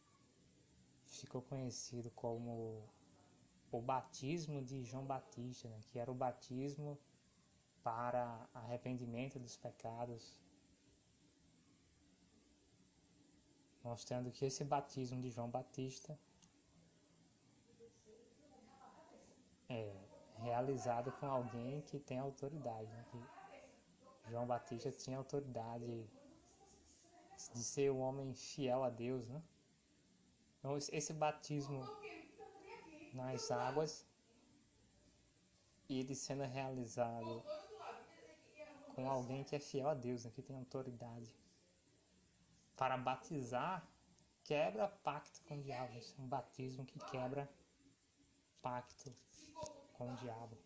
[1.06, 2.82] ficou conhecido como
[3.70, 5.80] o batismo de João Batista, né?
[5.88, 6.98] que era o batismo
[7.82, 10.40] para arrependimento dos pecados,
[13.82, 16.18] mostrando que esse batismo de João Batista
[19.68, 19.92] é
[20.38, 22.90] realizado com alguém que tem autoridade.
[22.90, 23.04] Né?
[23.10, 23.43] Que
[24.28, 26.08] João Batista tinha autoridade
[27.52, 29.26] de ser um homem fiel a Deus.
[29.28, 29.42] Né?
[30.58, 31.80] Então, esse batismo
[33.12, 34.06] nas águas,
[35.88, 37.42] ele sendo realizado
[38.94, 41.30] com alguém que é fiel a Deus, né, que tem autoridade.
[42.76, 43.86] Para batizar,
[44.42, 45.96] quebra pacto com o diabo.
[45.98, 47.48] Isso é um batismo que quebra
[48.62, 49.14] pacto
[49.92, 50.56] com o diabo.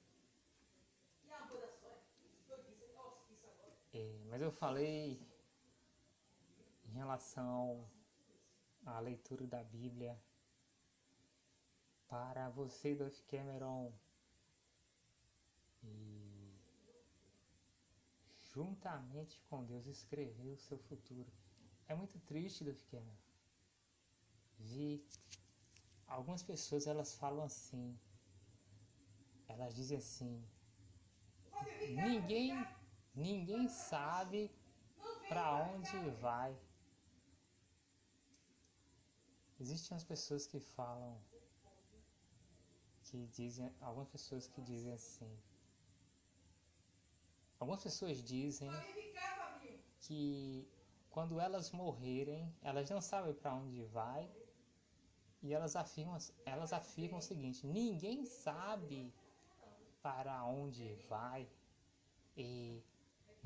[3.92, 5.20] É, mas eu falei
[6.86, 7.88] em relação
[8.84, 10.18] à leitura da Bíblia
[12.08, 13.92] para você, Duff Cameron,
[15.82, 16.52] e
[18.54, 21.30] juntamente com Deus escrever o seu futuro.
[21.86, 23.16] É muito triste, Duff Cameron,
[24.58, 25.06] ver
[26.06, 27.98] algumas pessoas elas falam assim,
[29.48, 30.44] elas dizem assim,
[31.90, 32.52] ninguém,
[33.18, 34.50] ninguém sabe
[35.28, 36.56] para onde vai.
[39.60, 41.20] Existem as pessoas que falam,
[43.02, 45.30] que dizem, algumas pessoas que dizem assim,
[47.58, 48.70] algumas pessoas dizem
[50.00, 50.68] que
[51.10, 54.30] quando elas morrerem, elas não sabem para onde vai
[55.42, 59.12] e elas afirmam, elas afirmam o seguinte: ninguém sabe
[60.00, 61.48] para onde vai
[62.36, 62.82] e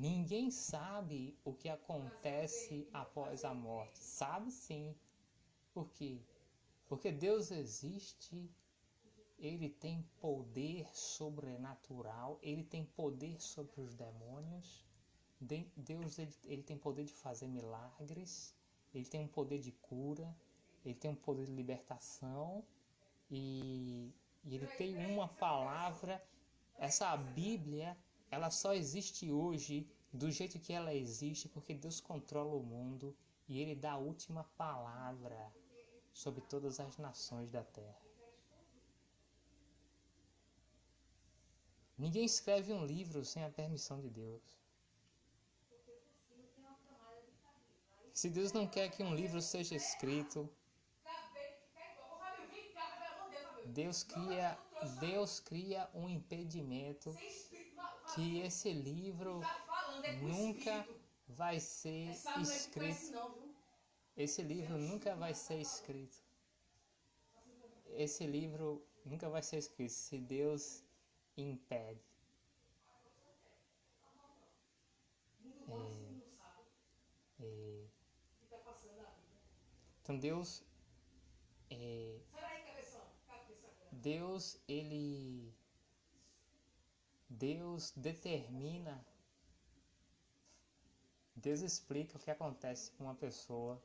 [0.03, 3.99] ninguém sabe o que acontece após a morte.
[3.99, 4.93] Sabe sim.
[5.73, 6.21] Por quê?
[6.89, 8.51] Porque Deus existe,
[9.39, 14.85] ele tem poder sobrenatural, ele tem poder sobre os demônios.
[15.39, 18.53] Deus ele, ele tem poder de fazer milagres,
[18.93, 20.35] ele tem um poder de cura,
[20.83, 22.61] ele tem um poder de libertação
[23.31, 24.13] e,
[24.43, 26.21] e ele tem uma palavra
[26.77, 27.97] essa Bíblia,
[28.29, 33.59] ela só existe hoje do jeito que ela existe porque Deus controla o mundo e
[33.59, 35.51] ele dá a última palavra
[36.13, 37.97] sobre todas as nações da terra.
[41.97, 44.41] Ninguém escreve um livro sem a permissão de Deus.
[48.13, 50.47] Se Deus não quer que um livro seja escrito,
[53.63, 57.17] Deus cria, Deus cria um impedimento
[58.05, 59.49] que esse livro
[60.21, 60.87] nunca
[61.27, 63.11] vai ser escrito.
[64.15, 66.17] Esse livro nunca vai ser escrito.
[67.87, 70.83] Esse livro nunca vai ser escrito se Deus
[71.37, 72.01] impede.
[77.39, 77.85] É, é,
[80.01, 80.63] então Deus
[81.69, 82.19] é,
[84.03, 85.53] Deus, ele.
[87.29, 89.05] Deus determina.
[91.35, 93.81] Deus explica o que acontece com uma pessoa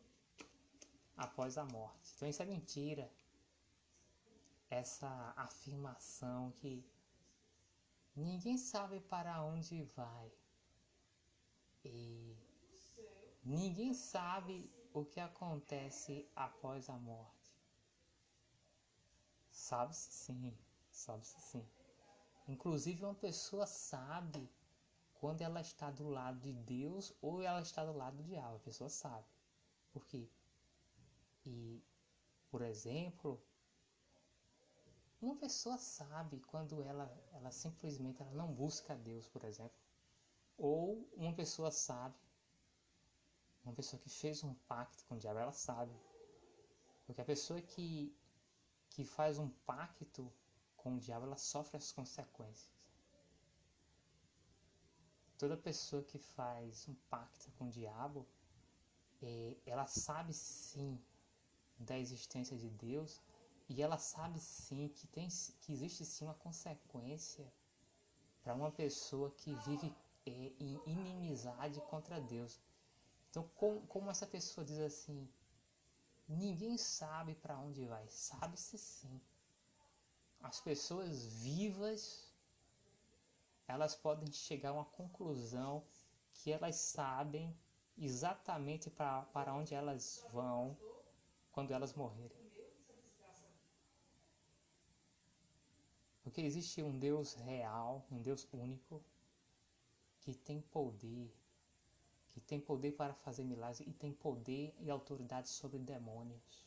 [1.17, 2.13] após a morte.
[2.15, 3.11] Então isso é mentira.
[4.71, 6.85] Essa afirmação que
[8.15, 10.31] ninguém sabe para onde vai.
[11.85, 12.37] E
[13.45, 17.39] ninguém sabe o que acontece após a morte.
[19.51, 20.57] Sabe-se sim,
[20.91, 21.67] sabe-se sim.
[22.47, 24.49] Inclusive uma pessoa sabe
[25.19, 28.57] quando ela está do lado de Deus ou ela está do lado do diabo.
[28.57, 29.27] A pessoa sabe.
[29.93, 30.29] Por quê?
[31.45, 31.83] E,
[32.51, 33.41] por exemplo,
[35.21, 39.77] uma pessoa sabe quando ela, ela simplesmente ela não busca Deus, por exemplo.
[40.57, 42.17] Ou uma pessoa sabe,
[43.65, 45.93] uma pessoa que fez um pacto com o diabo, ela sabe.
[47.05, 48.15] Porque a pessoa que,
[48.91, 50.33] que faz um pacto
[50.77, 52.78] com o diabo, ela sofre as consequências.
[55.39, 58.27] Toda pessoa que faz um pacto com o diabo,
[59.23, 61.01] é, ela sabe sim
[61.79, 63.23] da existência de Deus
[63.69, 65.29] e ela sabe sim que, tem,
[65.61, 67.47] que existe sim uma consequência
[68.43, 69.95] para uma pessoa que vive
[70.27, 72.61] é, em inimizade contra Deus.
[73.31, 75.29] Então, como, como essa pessoa diz assim,
[76.29, 79.21] ninguém sabe para onde vai, sabe-se sim.
[80.41, 82.28] As pessoas vivas
[83.69, 85.85] elas podem chegar a uma conclusão
[86.33, 87.55] que elas sabem
[87.97, 90.77] exatamente para onde elas vão
[91.53, 92.49] quando elas morrerem.
[96.23, 99.03] Porque existe um Deus real, um Deus único,
[100.21, 101.35] que tem poder,
[102.31, 106.67] que tem poder para fazer milagres e tem poder e autoridade sobre demônios,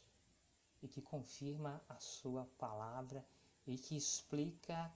[0.81, 3.23] e que confirma a sua palavra
[3.67, 4.91] e que explica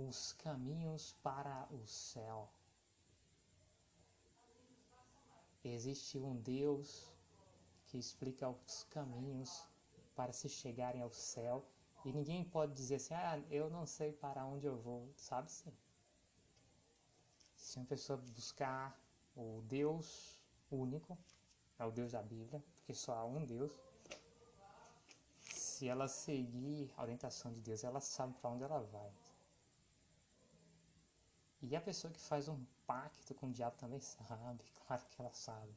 [0.00, 2.48] os caminhos para o céu.
[5.64, 7.12] Existe um Deus
[7.86, 9.66] que explica os caminhos
[10.16, 11.64] para se chegarem ao céu
[12.04, 15.48] e ninguém pode dizer assim: "Ah, eu não sei para onde eu vou", sabe?
[15.50, 15.72] -se?
[17.56, 18.98] Se uma pessoa buscar
[19.36, 20.40] o Deus
[20.70, 21.16] único,
[21.78, 23.72] é o Deus da Bíblia, porque só há um Deus.
[25.40, 29.10] Se ela seguir a orientação de Deus, ela sabe para onde ela vai.
[31.62, 35.32] E a pessoa que faz um pacto com o diabo também sabe, claro que ela
[35.32, 35.72] sabe.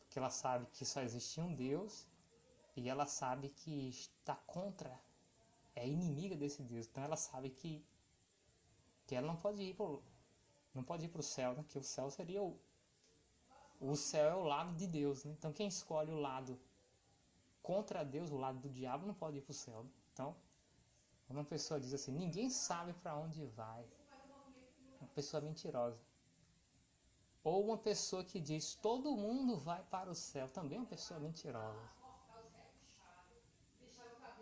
[0.00, 2.06] Porque ela sabe que só existe um Deus
[2.76, 4.94] e ela sabe que está contra,
[5.74, 6.86] é inimiga desse Deus.
[6.86, 7.84] Então ela sabe que,
[9.06, 9.76] que ela não pode ir
[10.74, 11.64] não pode ir para o céu, né?
[11.68, 12.56] que o céu seria o,
[13.80, 15.24] o céu é o lado de Deus.
[15.24, 15.34] Né?
[15.38, 16.58] Então quem escolhe o lado
[17.62, 19.82] contra Deus, o lado do diabo, não pode ir para o céu.
[19.82, 19.90] Né?
[20.12, 20.36] Então,
[21.28, 23.84] uma pessoa diz assim, ninguém sabe para onde vai,
[25.00, 26.00] uma pessoa mentirosa.
[27.44, 31.20] Ou uma pessoa que diz todo mundo vai para o céu, também é uma pessoa
[31.20, 31.98] mentirosa.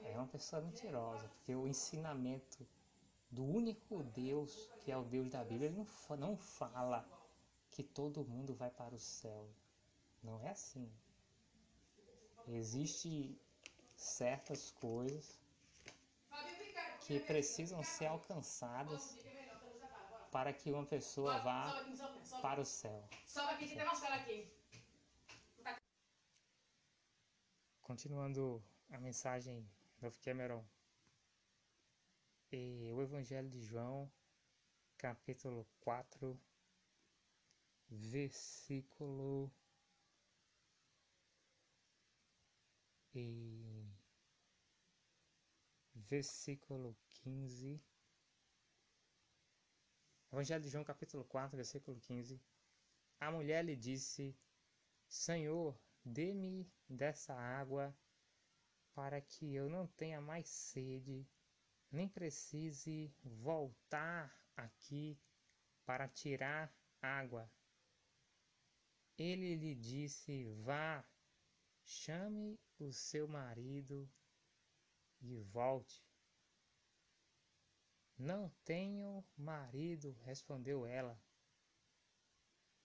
[0.03, 2.67] É uma pessoa mentirosa, porque o ensinamento
[3.31, 7.07] do único Deus, que é o Deus da Bíblia, ele não, não fala
[7.71, 9.47] que todo mundo vai para o céu.
[10.23, 10.91] Não é assim.
[12.49, 13.39] Existem
[13.97, 15.39] certas coisas
[17.01, 19.17] que precisam ser alcançadas
[20.37, 21.83] para que uma pessoa vá
[22.43, 23.09] para o céu.
[27.81, 29.67] Continuando a mensagem
[29.99, 30.63] do Cameron,
[32.53, 34.13] e o Evangelho de João,
[34.99, 36.39] capítulo 4,
[37.89, 39.51] versículo
[43.15, 43.89] e
[45.95, 47.81] versículo 15
[50.37, 52.39] Evangelho de João, capítulo 4, versículo 15.
[53.19, 54.37] A mulher lhe disse:
[55.09, 55.75] Senhor,
[56.05, 57.97] dê-me dessa água
[58.93, 61.27] para que eu não tenha mais sede,
[61.91, 65.19] nem precise voltar aqui
[65.87, 66.71] para tirar
[67.01, 67.51] água.
[69.17, 71.03] Ele lhe disse: Vá,
[71.83, 74.07] chame o seu marido
[75.23, 76.05] e volte.
[78.19, 81.21] Não tenho marido, respondeu ela.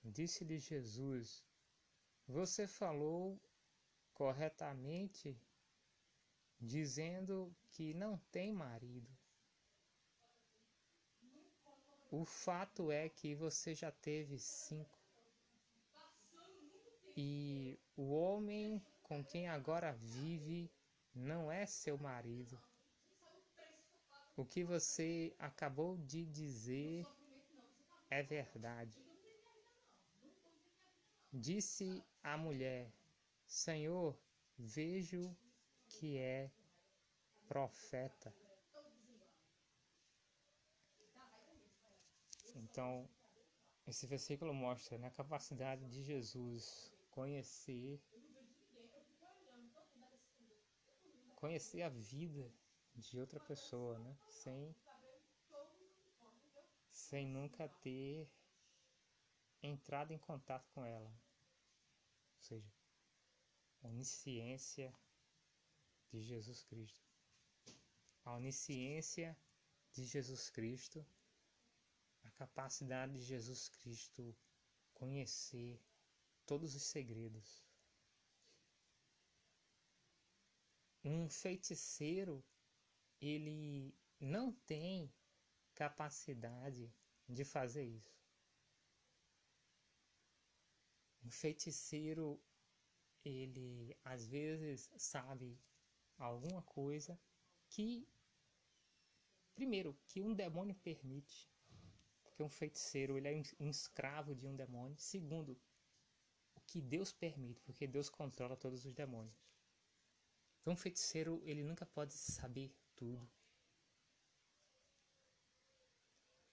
[0.04, 1.44] Disse-lhe Jesus:
[2.28, 3.40] Você falou
[4.14, 5.40] corretamente,
[6.60, 9.10] dizendo que não tem marido.
[12.12, 15.00] O fato é que você já teve cinco.
[17.16, 20.70] E o homem com quem agora vive
[21.16, 22.62] não é seu marido.
[24.36, 27.06] O que você acabou de dizer
[28.10, 28.98] é verdade.
[31.34, 32.92] Disse a mulher:
[33.46, 34.18] Senhor,
[34.58, 35.36] vejo
[35.88, 36.52] que é
[37.48, 38.34] profeta.
[42.56, 43.10] Então,
[43.88, 48.02] esse versículo mostra né, a capacidade de Jesus conhecer
[51.36, 52.54] conhecer a vida
[53.02, 54.16] de outra pessoa, né?
[54.30, 54.76] Sem,
[56.92, 58.30] sem nunca ter
[59.64, 61.10] entrado em contato com ela.
[61.10, 62.72] Ou seja,
[63.82, 64.94] onisciência
[66.10, 67.10] de Jesus Cristo.
[68.24, 69.36] A onisciência
[69.92, 71.06] de Jesus Cristo,
[72.24, 74.36] a capacidade de Jesus Cristo
[74.94, 75.82] conhecer
[76.46, 77.66] todos os segredos.
[81.04, 82.44] Um feiticeiro,
[83.22, 85.14] ele não tem
[85.76, 86.92] capacidade
[87.30, 88.20] de fazer isso.
[91.24, 92.42] Um feiticeiro,
[93.24, 95.56] ele às vezes sabe
[96.18, 97.20] alguma coisa
[97.68, 98.08] que,
[99.54, 101.48] primeiro, que um demônio permite,
[102.24, 104.98] porque um feiticeiro ele é um escravo de um demônio.
[104.98, 105.56] Segundo,
[106.56, 109.40] o que Deus permite, porque Deus controla todos os demônios.
[110.60, 113.28] Então, um feiticeiro ele nunca pode saber tudo.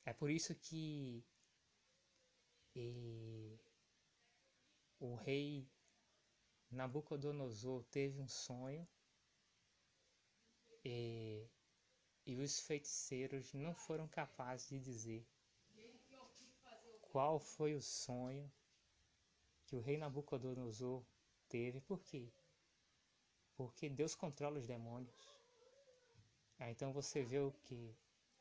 [0.06, 1.22] É por isso que
[2.74, 3.58] e,
[4.98, 5.68] o rei
[6.70, 8.88] Nabucodonosor teve um sonho
[10.82, 11.46] e,
[12.24, 15.26] e os feiticeiros não foram capazes de dizer
[17.12, 18.50] qual foi o sonho
[19.66, 21.04] que o rei Nabucodonosor
[21.46, 21.82] teve.
[21.82, 22.32] Por quê?
[23.54, 25.37] Porque Deus controla os demônios.
[26.58, 27.94] Ah, então você vê o que?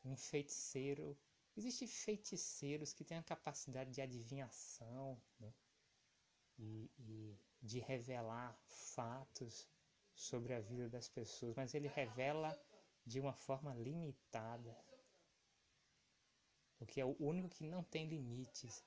[0.04, 1.18] Um feiticeiro.
[1.56, 5.54] Existem feiticeiros que têm a capacidade de adivinhação né?
[6.58, 9.68] e, e de revelar fatos
[10.16, 12.58] sobre a vida das pessoas, mas ele revela
[13.06, 14.76] de uma forma limitada.
[16.78, 18.84] Porque é o único que não tem limites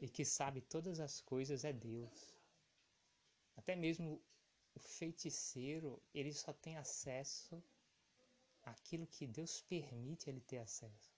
[0.00, 2.34] e que sabe todas as coisas é Deus.
[3.56, 4.22] Até mesmo
[4.74, 7.62] o feiticeiro, ele só tem acesso
[8.70, 11.10] àquilo que Deus permite ele ter acesso.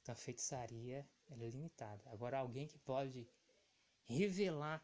[0.00, 2.02] Então a feitiçaria é limitada.
[2.10, 3.28] Agora alguém que pode
[4.04, 4.82] revelar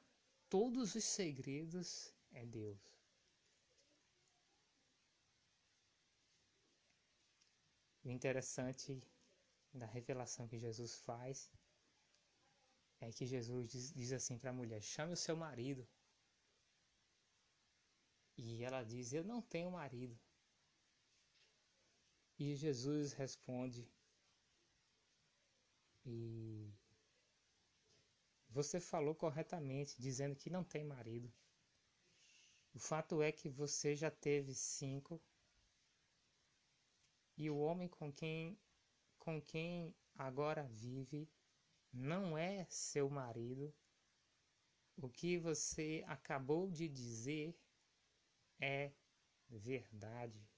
[0.48, 2.78] todos os segredos é Deus.
[8.04, 9.02] O interessante
[9.72, 11.50] da revelação que Jesus faz
[13.00, 15.86] é que Jesus diz, diz assim para a mulher: chame o seu marido.
[18.36, 20.18] E ela diz: Eu não tenho marido.
[22.38, 23.88] E Jesus responde:
[26.04, 26.72] E
[28.50, 31.32] você falou corretamente, dizendo que não tem marido.
[32.74, 35.22] O fato é que você já teve cinco
[37.36, 38.58] e o homem com quem
[39.18, 41.28] com quem agora vive
[41.92, 43.72] não é seu marido.
[44.96, 47.56] O que você acabou de dizer
[48.60, 48.92] é
[49.48, 50.53] verdade.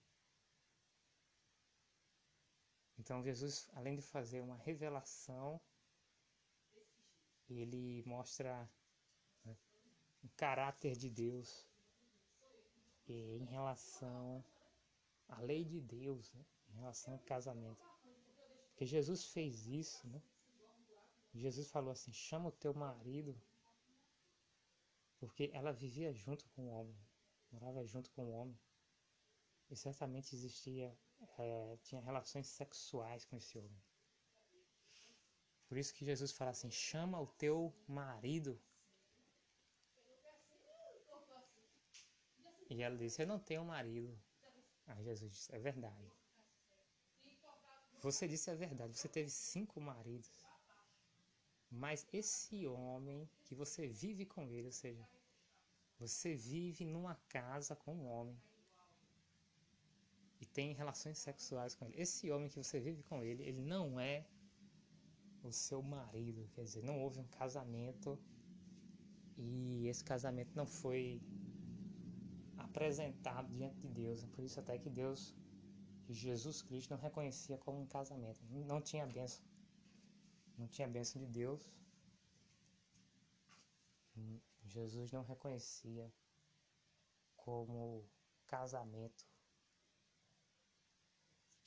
[2.99, 5.61] Então Jesus, além de fazer uma revelação,
[7.49, 8.69] ele mostra
[9.45, 9.57] né,
[10.25, 11.67] o caráter de Deus
[13.09, 14.45] em relação
[15.29, 16.45] à lei de Deus, né?
[16.71, 17.85] em relação ao casamento.
[18.71, 20.21] Porque Jesus fez isso, né?
[21.33, 23.41] Jesus falou assim: chama o teu marido,
[25.19, 26.97] porque ela vivia junto com o homem,
[27.51, 28.59] morava junto com o homem,
[29.71, 30.97] e certamente existia,
[31.39, 33.83] é, tinha relações sexuais com esse homem.
[35.69, 38.61] Por isso que Jesus fala assim: chama o teu marido
[42.69, 44.19] E ela disse: Eu não tenho marido.
[44.87, 46.13] Aí Jesus disse: É verdade.
[48.01, 50.31] Você disse a verdade, você teve cinco maridos.
[51.71, 55.09] Mas esse homem que você vive com ele, ou seja,
[55.99, 58.41] você vive numa casa com um homem
[60.41, 62.01] e tem relações sexuais com ele.
[62.01, 64.27] Esse homem que você vive com ele, ele não é
[65.43, 68.19] o seu marido, quer dizer, não houve um casamento
[69.37, 71.21] e esse casamento não foi
[72.57, 74.25] apresentado diante de Deus.
[74.25, 75.35] Por isso até que Deus,
[76.09, 78.43] Jesus Cristo, não reconhecia como um casamento.
[78.51, 79.45] Não tinha bênção.
[80.59, 81.71] Não tinha bênção de Deus.
[84.65, 86.11] Jesus não reconhecia
[87.37, 88.05] como
[88.47, 89.27] casamento.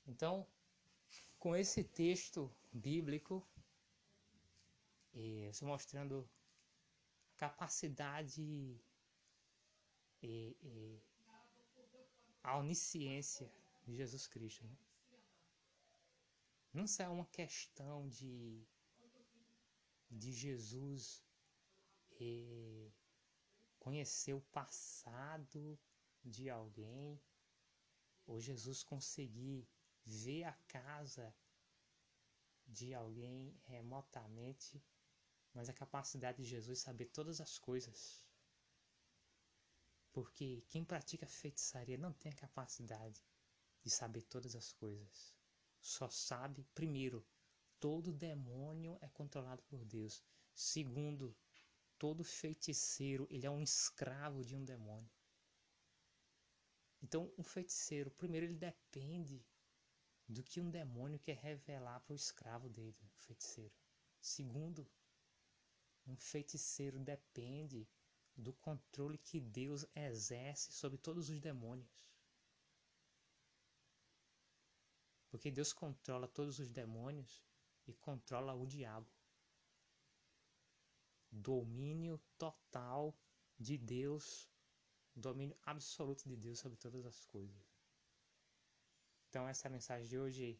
[0.10, 0.46] Então,
[1.38, 3.48] com esse texto bíblico,
[5.14, 6.28] e se mostrando
[7.36, 8.42] a capacidade
[10.24, 11.00] e, e
[12.42, 13.48] a onisciência
[13.86, 14.66] de Jesus Cristo.
[14.66, 14.78] Né?
[16.74, 18.66] Não é uma questão de,
[20.10, 21.24] de Jesus
[23.80, 25.80] conhecer o passado
[26.26, 27.22] de alguém,
[28.26, 29.68] ou Jesus conseguir
[30.10, 31.34] ver a casa
[32.66, 34.84] de alguém remotamente,
[35.54, 38.24] mas a capacidade de Jesus saber todas as coisas.
[40.12, 43.24] Porque quem pratica feitiçaria não tem a capacidade
[43.84, 45.34] de saber todas as coisas.
[45.80, 47.26] Só sabe, primeiro,
[47.80, 50.24] todo demônio é controlado por Deus.
[50.54, 51.36] Segundo,
[51.98, 55.10] todo feiticeiro, ele é um escravo de um demônio.
[57.02, 59.46] Então, um feiticeiro, primeiro, ele depende
[60.30, 63.74] do que um demônio quer revelar para o escravo dele, o feiticeiro.
[64.22, 64.88] Segundo,
[66.06, 67.90] um feiticeiro depende
[68.36, 71.90] do controle que Deus exerce sobre todos os demônios.
[75.32, 77.44] Porque Deus controla todos os demônios
[77.88, 79.10] e controla o diabo.
[81.32, 83.16] Domínio total
[83.60, 84.48] de Deus,
[85.16, 87.69] domínio absoluto de Deus sobre todas as coisas.
[89.30, 90.60] Então essa é a mensagem de hoje.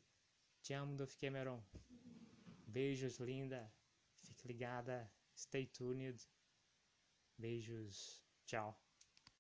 [0.62, 1.62] Te amo, Dolph Cameron.
[2.68, 3.74] Beijos, linda.
[4.24, 5.12] Fique ligada.
[5.36, 6.24] Stay tuned.
[7.38, 8.24] Beijos.
[8.46, 8.80] Tchau.